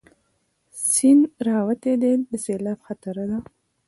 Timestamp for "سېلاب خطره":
2.43-3.23